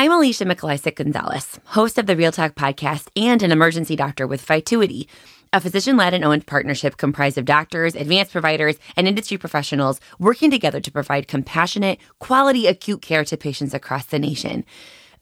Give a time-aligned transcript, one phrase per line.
[0.00, 4.40] I'm Alicia Mikolaycik Gonzalez, host of the Real Talk podcast and an emergency doctor with
[4.42, 5.08] Vituity,
[5.52, 10.52] a physician led and owned partnership comprised of doctors, advanced providers, and industry professionals working
[10.52, 14.64] together to provide compassionate, quality acute care to patients across the nation.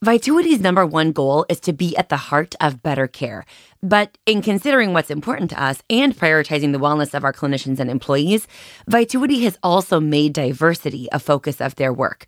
[0.03, 3.47] Vituity's number one goal is to be at the heart of better care.
[3.83, 7.89] But in considering what's important to us and prioritizing the wellness of our clinicians and
[7.89, 8.47] employees,
[8.87, 12.27] Vituity has also made diversity a focus of their work.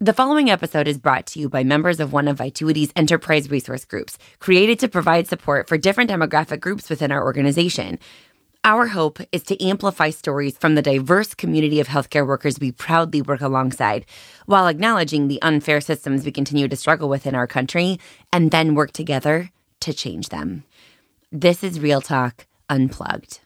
[0.00, 3.84] The following episode is brought to you by members of one of Vituity's enterprise resource
[3.84, 8.00] groups, created to provide support for different demographic groups within our organization.
[8.64, 13.22] Our hope is to amplify stories from the diverse community of healthcare workers we proudly
[13.22, 14.04] work alongside,
[14.46, 18.00] while acknowledging the unfair systems we continue to struggle with in our country,
[18.32, 20.64] and then work together to change them.
[21.30, 23.38] This is Real Talk Unplugged.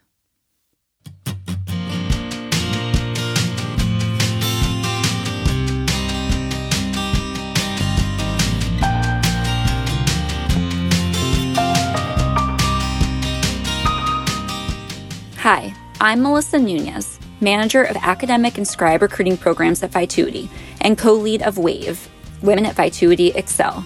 [16.01, 20.49] I'm Melissa Nunez, manager of academic and scribe recruiting programs at Vituity
[20.81, 22.09] and co lead of WAVE,
[22.41, 23.85] Women at Vituity Excel.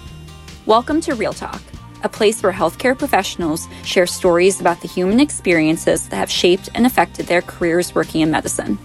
[0.67, 1.63] Welcome to Real Talk,
[2.03, 6.85] a place where healthcare professionals share stories about the human experiences that have shaped and
[6.85, 8.79] affected their careers working in medicine.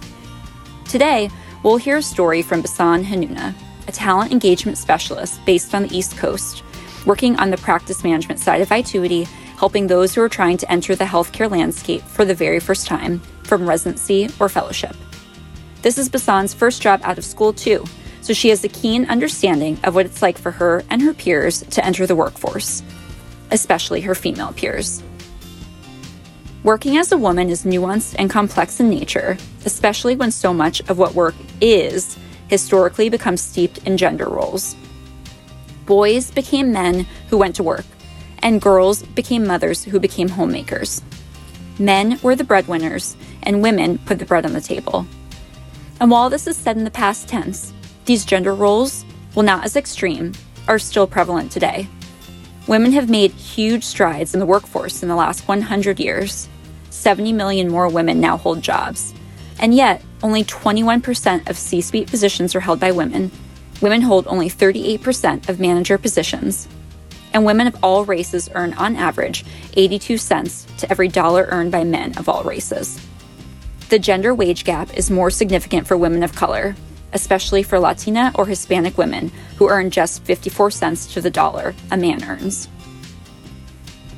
[0.85, 1.29] Today,
[1.63, 3.53] we'll hear a story from Basan Hanuna,
[3.89, 6.63] a talent engagement specialist based on the East Coast,
[7.05, 10.95] working on the practice management side of Vituity helping those who are trying to enter
[10.95, 14.95] the healthcare landscape for the very first time from residency or fellowship.
[15.81, 17.83] This is Basan's first job out of school, too,
[18.21, 21.61] so she has a keen understanding of what it's like for her and her peers
[21.61, 22.83] to enter the workforce,
[23.51, 25.01] especially her female peers.
[26.63, 30.97] Working as a woman is nuanced and complex in nature, especially when so much of
[30.97, 34.75] what work is historically becomes steeped in gender roles.
[35.85, 37.85] Boys became men who went to work,
[38.39, 41.01] and girls became mothers who became homemakers.
[41.79, 45.05] Men were the breadwinners, and women put the bread on the table.
[45.99, 47.73] And while this is said in the past tense,
[48.05, 49.03] these gender roles,
[49.33, 50.33] while not as extreme,
[50.67, 51.87] are still prevalent today.
[52.67, 56.49] Women have made huge strides in the workforce in the last 100 years.
[56.89, 59.13] 70 million more women now hold jobs.
[59.59, 63.31] And yet, only 21% of C suite positions are held by women.
[63.81, 66.67] Women hold only 38% of manager positions,
[67.37, 71.83] and women of all races earn on average 82 cents to every dollar earned by
[71.83, 72.99] men of all races.
[73.89, 76.75] The gender wage gap is more significant for women of color,
[77.13, 81.95] especially for Latina or Hispanic women who earn just 54 cents to the dollar a
[81.95, 82.69] man earns.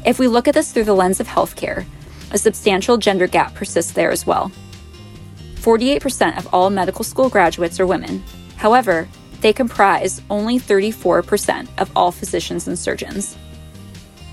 [0.06, 1.86] If we look at this through the lens of healthcare,
[2.32, 4.50] a substantial gender gap persists there as well.
[5.56, 8.24] 48% of all medical school graduates are women.
[8.56, 9.10] However,
[9.42, 13.38] they comprise only 34% of all physicians and surgeons.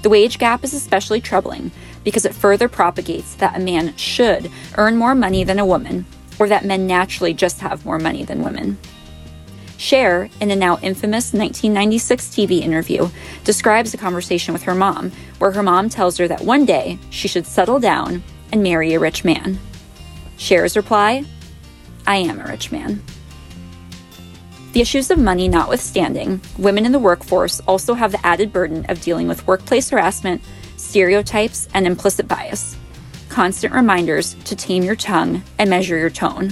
[0.03, 1.71] The wage gap is especially troubling
[2.05, 6.07] because it further propagates that a man should earn more money than a woman,
[6.39, 8.79] or that men naturally just have more money than women.
[9.79, 13.09] Cher, in a now infamous 1996 TV interview,
[13.45, 17.29] describes a conversation with her mom where her mom tells her that one day she
[17.29, 19.59] should settle down and marry a rich man.
[20.39, 21.25] Cher's reply
[22.07, 23.03] I am a rich man.
[24.77, 29.01] The issues of money notwithstanding, women in the workforce also have the added burden of
[29.01, 30.43] dealing with workplace harassment,
[30.77, 32.77] stereotypes, and implicit bias.
[33.31, 36.51] Constant reminders to tame your tongue and measure your tone.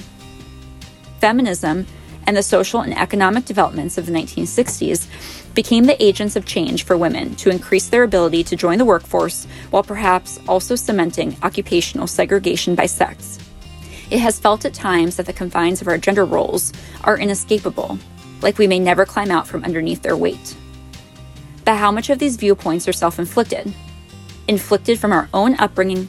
[1.21, 1.87] Feminism
[2.27, 5.07] and the social and economic developments of the 1960s
[5.55, 9.47] became the agents of change for women to increase their ability to join the workforce
[9.69, 13.39] while perhaps also cementing occupational segregation by sex.
[14.11, 17.99] It has felt at times that the confines of our gender roles are inescapable
[18.43, 20.57] like we may never climb out from underneath their weight.
[21.65, 23.73] But how much of these viewpoints are self inflicted?
[24.49, 26.09] Inflicted from our own upbringing,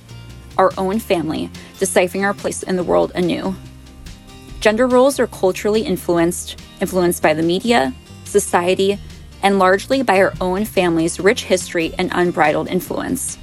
[0.58, 1.50] our own family,
[1.80, 3.56] deciphering our place in the world anew.
[4.59, 7.94] Gender roles are culturally influenced, influenced by the media,
[8.24, 8.97] society,
[9.44, 13.38] and largely by our own family's rich history and unbridled influence.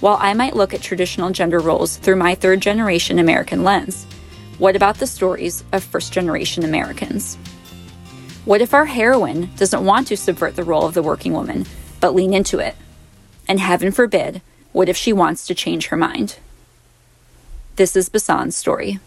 [0.00, 4.04] While I might look at traditional gender roles through my third generation American lens,
[4.58, 7.38] what about the stories of first generation Americans?
[8.44, 11.64] What if our heroine doesn't want to subvert the role of the working woman,
[11.98, 12.76] but lean into it?
[13.48, 14.42] And heaven forbid,
[14.72, 16.36] what if she wants to change her mind?
[17.76, 18.98] This is Basan's story.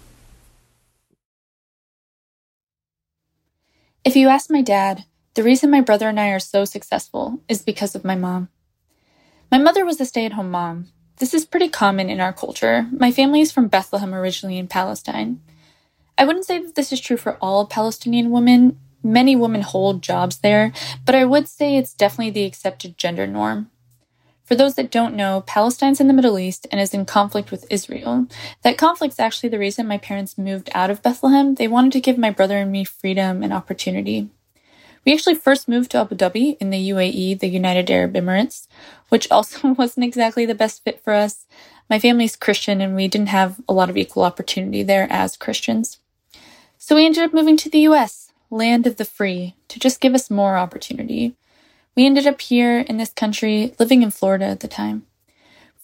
[4.04, 5.06] If you ask my dad,
[5.36, 8.50] the reason my brother and I are so successful is because of my mom.
[9.52, 10.88] My mother was a stay at home mom.
[11.18, 12.88] This is pretty common in our culture.
[12.92, 15.42] My family is from Bethlehem, originally in Palestine.
[16.18, 20.40] I wouldn't say that this is true for all Palestinian women, Many women hold jobs
[20.40, 20.72] there,
[21.06, 23.70] but I would say it's definitely the accepted gender norm.
[24.48, 27.70] For those that don't know, Palestine's in the Middle East and is in conflict with
[27.70, 28.28] Israel.
[28.64, 31.56] That conflict's actually the reason my parents moved out of Bethlehem.
[31.56, 34.30] They wanted to give my brother and me freedom and opportunity.
[35.06, 38.68] We actually first moved to Abu Dhabi in the UAE, the United Arab Emirates,
[39.10, 41.46] which also wasn't exactly the best fit for us.
[41.90, 46.00] My family's Christian and we didn't have a lot of equal opportunity there as Christians.
[46.78, 50.14] So we ended up moving to the US, land of the free, to just give
[50.14, 51.36] us more opportunity.
[51.96, 55.06] We ended up here in this country, living in Florida at the time.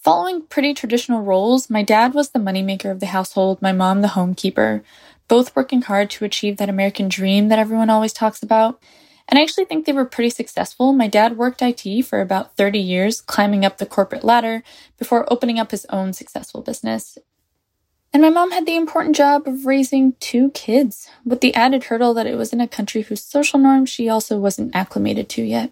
[0.04, 4.10] Following pretty traditional roles, my dad was the moneymaker of the household, my mom the
[4.10, 4.84] homekeeper,
[5.28, 8.82] both working hard to achieve that American dream that everyone always talks about.
[9.28, 10.92] And I actually think they were pretty successful.
[10.92, 14.62] My dad worked IT for about 30 years, climbing up the corporate ladder
[14.98, 17.18] before opening up his own successful business.
[18.14, 22.14] And my mom had the important job of raising two kids, with the added hurdle
[22.14, 25.72] that it was in a country whose social norms she also wasn't acclimated to yet.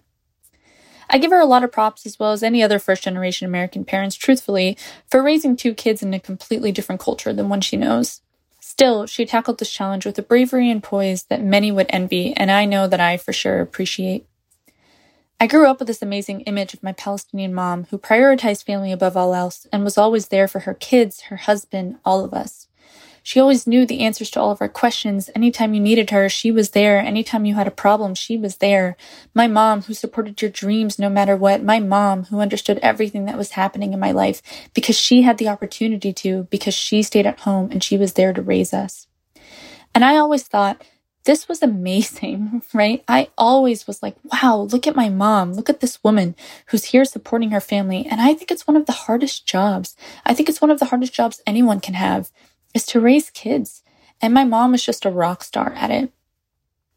[1.08, 3.84] I give her a lot of props as well as any other first generation American
[3.84, 4.76] parents, truthfully,
[5.08, 8.22] for raising two kids in a completely different culture than one she knows.
[8.60, 12.50] Still, she tackled this challenge with a bravery and poise that many would envy, and
[12.50, 14.26] I know that I for sure appreciate.
[15.42, 19.16] I grew up with this amazing image of my Palestinian mom who prioritized family above
[19.16, 22.68] all else and was always there for her kids, her husband, all of us.
[23.24, 25.30] She always knew the answers to all of our questions.
[25.34, 26.98] Anytime you needed her, she was there.
[26.98, 28.96] Anytime you had a problem, she was there.
[29.34, 31.60] My mom, who supported your dreams no matter what.
[31.60, 34.42] My mom, who understood everything that was happening in my life
[34.74, 38.32] because she had the opportunity to, because she stayed at home and she was there
[38.32, 39.08] to raise us.
[39.92, 40.80] And I always thought,
[41.24, 43.04] this was amazing, right?
[43.08, 45.52] I always was like, wow, look at my mom.
[45.52, 46.34] Look at this woman
[46.66, 48.06] who's here supporting her family.
[48.10, 49.96] And I think it's one of the hardest jobs.
[50.26, 52.30] I think it's one of the hardest jobs anyone can have
[52.74, 53.82] is to raise kids.
[54.20, 56.12] And my mom was just a rock star at it.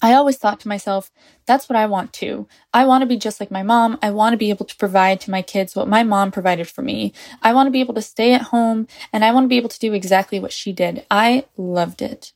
[0.01, 1.09] I always thought to myself,
[1.45, 2.47] that's what I want to.
[2.73, 3.97] I want to be just like my mom.
[4.03, 6.81] I want to be able to provide to my kids what my mom provided for
[6.81, 7.13] me.
[7.41, 9.69] I want to be able to stay at home and I want to be able
[9.69, 11.05] to do exactly what she did.
[11.09, 12.33] I loved it.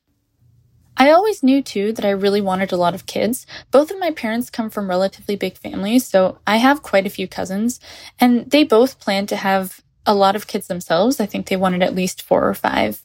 [0.99, 3.47] I always knew too that I really wanted a lot of kids.
[3.71, 7.25] Both of my parents come from relatively big families, so I have quite a few
[7.25, 7.79] cousins,
[8.19, 11.21] and they both plan to have a lot of kids themselves.
[11.21, 13.01] I think they wanted at least four or five.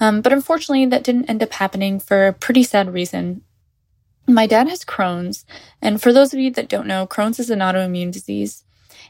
[0.00, 3.42] Um, but unfortunately, that didn't end up happening for a pretty sad reason.
[4.26, 5.46] My dad has Crohn's,
[5.80, 8.64] and for those of you that don't know, Crohn's is an autoimmune disease.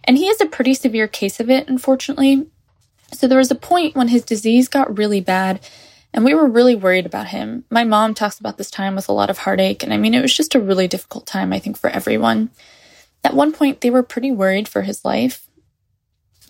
[0.04, 2.46] And he has a pretty severe case of it, unfortunately.
[3.12, 5.60] So there was a point when his disease got really bad,
[6.12, 7.64] and we were really worried about him.
[7.70, 10.22] My mom talks about this time with a lot of heartache, and I mean, it
[10.22, 12.50] was just a really difficult time, I think, for everyone.
[13.22, 15.48] At one point, they were pretty worried for his life.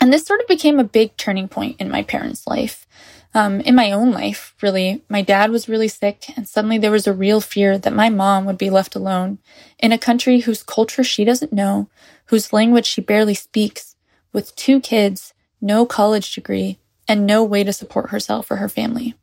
[0.00, 2.87] And this sort of became a big turning point in my parents' life.
[3.35, 5.03] Um, in my own life, really.
[5.11, 8.47] My dad was really sick, and suddenly there was a real fear that my mom
[8.47, 9.38] would be left alone
[9.79, 11.88] in a country whose culture she doesn't know,
[12.26, 13.94] whose language she barely speaks,
[14.32, 19.14] with two kids, no college degree, and no way to support herself or her family.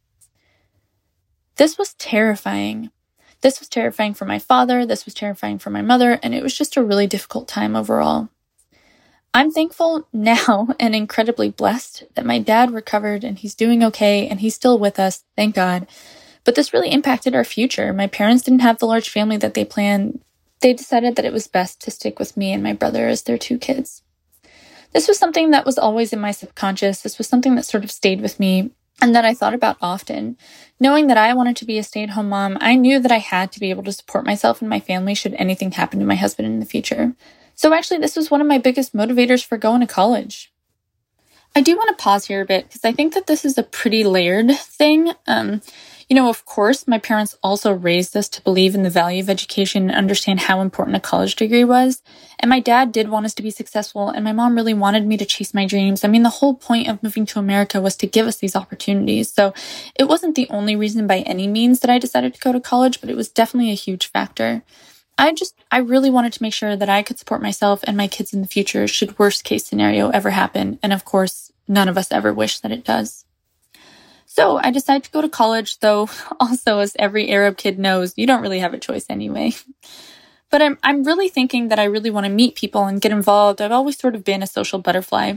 [1.57, 2.89] This was terrifying.
[3.41, 6.57] This was terrifying for my father, this was terrifying for my mother, and it was
[6.57, 8.29] just a really difficult time overall.
[9.33, 14.39] I'm thankful now and incredibly blessed that my dad recovered and he's doing okay and
[14.39, 15.87] he's still with us, thank God.
[16.43, 17.93] But this really impacted our future.
[17.93, 20.21] My parents didn't have the large family that they planned.
[20.61, 23.37] They decided that it was best to stick with me and my brother as their
[23.37, 24.01] two kids.
[24.91, 27.01] This was something that was always in my subconscious.
[27.01, 28.71] This was something that sort of stayed with me
[29.01, 30.37] and that I thought about often.
[30.79, 33.17] Knowing that I wanted to be a stay at home mom, I knew that I
[33.17, 36.15] had to be able to support myself and my family should anything happen to my
[36.15, 37.13] husband in the future.
[37.55, 40.51] So actually, this was one of my biggest motivators for going to college.
[41.55, 43.63] I do want to pause here a bit because I think that this is a
[43.63, 45.13] pretty layered thing.
[45.27, 45.61] Um,
[46.13, 49.31] you know, of course, my parents also raised us to believe in the value of
[49.31, 52.03] education and understand how important a college degree was.
[52.37, 55.17] And my dad did want us to be successful, and my mom really wanted me
[55.17, 56.03] to chase my dreams.
[56.03, 59.33] I mean, the whole point of moving to America was to give us these opportunities.
[59.33, 59.55] So
[59.95, 63.01] it wasn't the only reason by any means that I decided to go to college,
[63.01, 64.61] but it was definitely a huge factor.
[65.17, 68.07] I just, I really wanted to make sure that I could support myself and my
[68.07, 70.77] kids in the future should worst case scenario ever happen.
[70.83, 73.22] And of course, none of us ever wish that it does.
[74.35, 76.09] So I decided to go to college, though
[76.39, 79.53] also as every Arab kid knows, you don't really have a choice anyway.
[80.49, 83.61] But I'm, I'm really thinking that I really want to meet people and get involved.
[83.61, 85.35] I've always sort of been a social butterfly.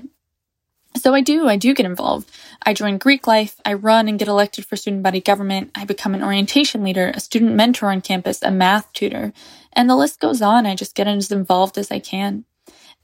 [0.96, 2.30] So I do, I do get involved.
[2.62, 6.14] I join Greek life, I run and get elected for student body government, I become
[6.14, 9.34] an orientation leader, a student mentor on campus, a math tutor,
[9.74, 10.64] and the list goes on.
[10.64, 12.46] I just get as involved as I can.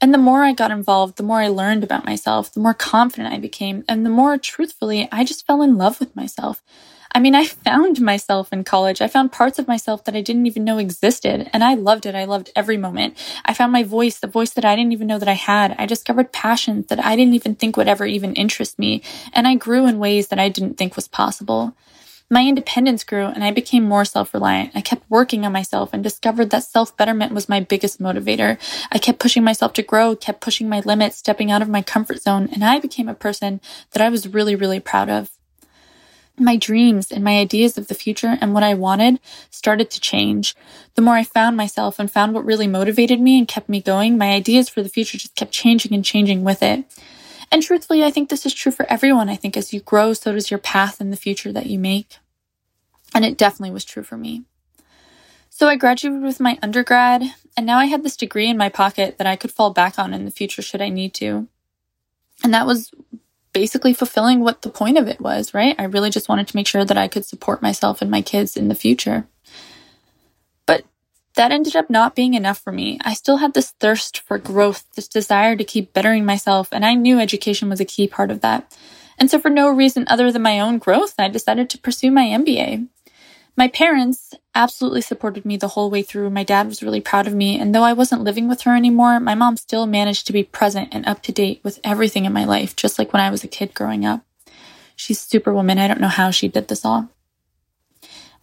[0.01, 3.33] And the more I got involved, the more I learned about myself, the more confident
[3.33, 6.61] I became, and the more truthfully, I just fell in love with myself.
[7.15, 8.99] I mean, I found myself in college.
[8.99, 12.15] I found parts of myself that I didn't even know existed, and I loved it.
[12.15, 13.15] I loved every moment.
[13.45, 15.75] I found my voice, the voice that I didn't even know that I had.
[15.77, 19.55] I discovered passions that I didn't even think would ever even interest me, and I
[19.55, 21.75] grew in ways that I didn't think was possible.
[22.33, 24.71] My independence grew and I became more self reliant.
[24.73, 28.57] I kept working on myself and discovered that self betterment was my biggest motivator.
[28.91, 32.23] I kept pushing myself to grow, kept pushing my limits, stepping out of my comfort
[32.23, 33.61] zone, and I became a person
[33.91, 35.29] that I was really, really proud of.
[36.35, 39.19] My dreams and my ideas of the future and what I wanted
[39.51, 40.55] started to change.
[40.95, 44.17] The more I found myself and found what really motivated me and kept me going,
[44.17, 46.83] my ideas for the future just kept changing and changing with it.
[47.51, 49.29] And truthfully, I think this is true for everyone.
[49.29, 52.17] I think as you grow, so does your path in the future that you make.
[53.13, 54.43] And it definitely was true for me.
[55.49, 57.21] So I graduated with my undergrad,
[57.55, 60.13] and now I had this degree in my pocket that I could fall back on
[60.13, 61.47] in the future should I need to.
[62.43, 62.91] And that was
[63.53, 65.75] basically fulfilling what the point of it was, right?
[65.77, 68.57] I really just wanted to make sure that I could support myself and my kids
[68.57, 69.27] in the future.
[70.65, 70.83] But
[71.35, 72.99] that ended up not being enough for me.
[73.03, 76.95] I still had this thirst for growth, this desire to keep bettering myself, and I
[76.95, 78.75] knew education was a key part of that.
[79.19, 82.25] And so, for no reason other than my own growth, I decided to pursue my
[82.25, 82.87] MBA.
[83.55, 86.29] My parents absolutely supported me the whole way through.
[86.31, 87.59] My dad was really proud of me.
[87.59, 90.89] And though I wasn't living with her anymore, my mom still managed to be present
[90.91, 93.47] and up to date with everything in my life, just like when I was a
[93.47, 94.25] kid growing up.
[94.95, 95.77] She's superwoman.
[95.77, 97.09] I don't know how she did this all.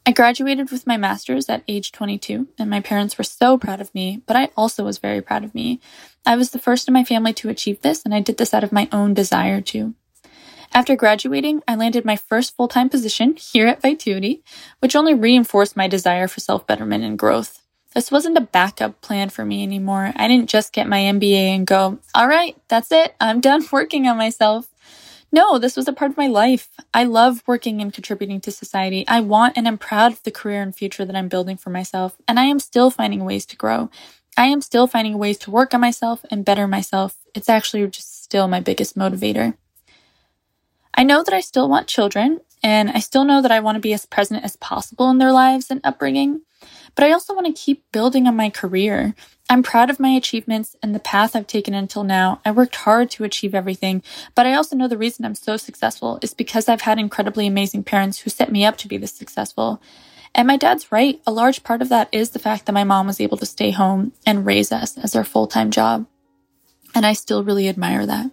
[0.07, 3.95] I graduated with my master's at age 22, and my parents were so proud of
[3.95, 5.79] me, but I also was very proud of me.
[6.25, 8.64] I was the first in my family to achieve this, and I did this out
[8.64, 9.95] of my own desire to.
[10.72, 14.42] After graduating, I landed my first full time position here at Vituity,
[14.78, 17.60] which only reinforced my desire for self betterment and growth.
[17.92, 20.12] This wasn't a backup plan for me anymore.
[20.14, 23.16] I didn't just get my MBA and go, all right, that's it.
[23.20, 24.68] I'm done working on myself.
[25.32, 26.68] No, this was a part of my life.
[26.94, 29.04] I love working and contributing to society.
[29.08, 32.16] I want and am proud of the career and future that I'm building for myself,
[32.28, 33.90] and I am still finding ways to grow.
[34.36, 37.16] I am still finding ways to work on myself and better myself.
[37.34, 39.54] It's actually just still my biggest motivator.
[40.94, 43.80] I know that I still want children, and I still know that I want to
[43.80, 46.42] be as present as possible in their lives and upbringing,
[46.94, 49.14] but I also want to keep building on my career.
[49.49, 52.40] I'm proud of my achievements and the path I've taken until now.
[52.44, 54.02] I worked hard to achieve everything,
[54.35, 57.85] but I also know the reason I'm so successful is because I've had incredibly amazing
[57.85, 59.80] parents who set me up to be this successful.
[60.35, 61.20] And my dad's right.
[61.26, 63.73] A large part of that is the fact that my mom was able to stay
[63.73, 66.06] home and raise us as our full time job.
[66.94, 68.30] And I still really admire that.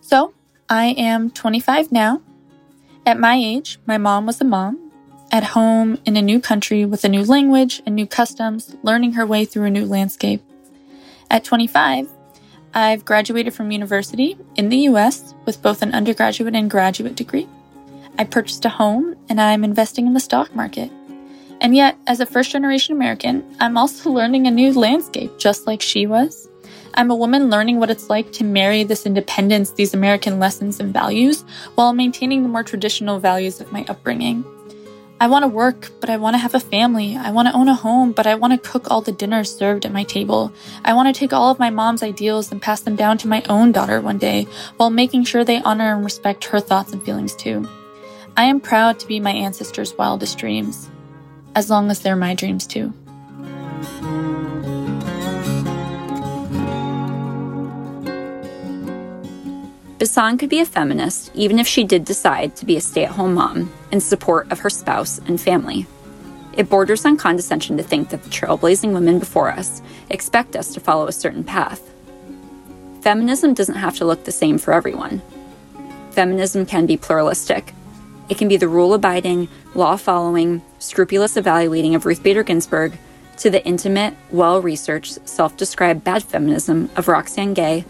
[0.00, 0.34] So
[0.70, 2.20] I am 25 now.
[3.06, 4.90] At my age, my mom was a mom,
[5.32, 9.24] at home in a new country with a new language and new customs, learning her
[9.24, 10.42] way through a new landscape.
[11.30, 12.10] At 25,
[12.74, 17.48] I've graduated from university in the US with both an undergraduate and graduate degree.
[18.18, 20.90] I purchased a home and I'm investing in the stock market.
[21.62, 25.80] And yet, as a first generation American, I'm also learning a new landscape just like
[25.80, 26.47] she was.
[26.98, 30.92] I'm a woman learning what it's like to marry this independence, these American lessons and
[30.92, 31.44] values,
[31.76, 34.44] while maintaining the more traditional values of my upbringing.
[35.20, 37.16] I want to work, but I want to have a family.
[37.16, 39.86] I want to own a home, but I want to cook all the dinners served
[39.86, 40.52] at my table.
[40.84, 43.44] I want to take all of my mom's ideals and pass them down to my
[43.48, 47.36] own daughter one day, while making sure they honor and respect her thoughts and feelings
[47.36, 47.68] too.
[48.36, 50.90] I am proud to be my ancestors' wildest dreams,
[51.54, 52.92] as long as they're my dreams too.
[59.98, 63.10] Basan could be a feminist even if she did decide to be a stay at
[63.10, 65.86] home mom in support of her spouse and family.
[66.52, 70.80] It borders on condescension to think that the trailblazing women before us expect us to
[70.80, 71.82] follow a certain path.
[73.00, 75.20] Feminism doesn't have to look the same for everyone.
[76.12, 77.74] Feminism can be pluralistic.
[78.28, 82.96] It can be the rule abiding, law following, scrupulous evaluating of Ruth Bader Ginsburg
[83.38, 87.84] to the intimate, well researched, self described bad feminism of Roxane Gay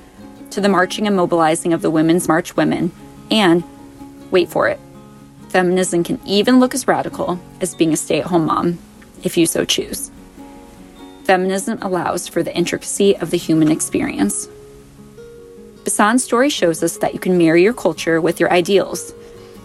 [0.50, 2.92] to the marching and mobilizing of the Women's March women,
[3.30, 3.62] and,
[4.30, 4.80] wait for it,
[5.48, 8.78] feminism can even look as radical as being a stay at home mom,
[9.22, 10.10] if you so choose.
[11.24, 14.48] Feminism allows for the intricacy of the human experience.
[15.84, 19.12] Basan's story shows us that you can marry your culture with your ideals,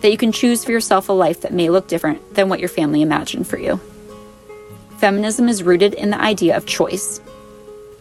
[0.02, 2.70] that you can choose for yourself a life that may look different than what your
[2.70, 3.80] family imagined for you.
[5.00, 7.20] Feminism is rooted in the idea of choice,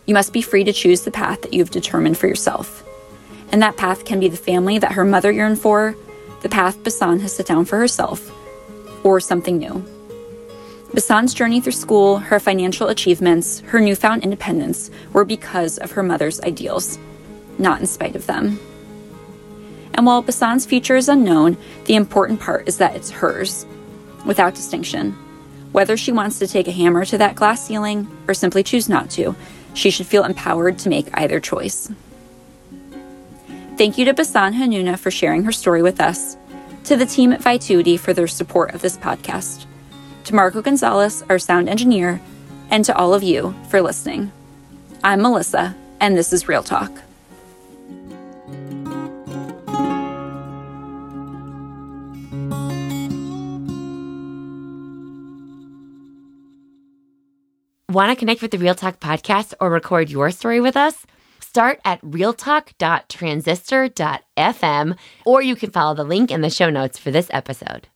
[0.06, 2.84] you must be free to choose the path that you've determined for yourself.
[3.50, 5.94] And that path can be the family that her mother yearned for,
[6.40, 8.30] the path Basan has set down for herself,
[9.04, 9.84] or something new.
[10.92, 16.40] Basan's journey through school, her financial achievements, her newfound independence were because of her mother's
[16.42, 16.98] ideals,
[17.58, 18.58] not in spite of them.
[19.94, 23.64] And while Basan's future is unknown, the important part is that it's hers,
[24.26, 25.12] without distinction.
[25.72, 29.10] Whether she wants to take a hammer to that glass ceiling or simply choose not
[29.10, 29.34] to,
[29.74, 31.90] she should feel empowered to make either choice.
[33.78, 36.36] Thank you to Basan Hanuna for sharing her story with us,
[36.84, 39.66] to the team at Vituity for their support of this podcast,
[40.24, 42.20] to Marco Gonzalez, our sound engineer,
[42.70, 44.30] and to all of you for listening.
[45.02, 46.92] I'm Melissa, and this is Real Talk.
[57.92, 61.04] Want to connect with the Real Talk podcast or record your story with us?
[61.40, 64.96] Start at realtalk.transistor.fm
[65.26, 67.88] or you can follow the link in the show notes for this episode.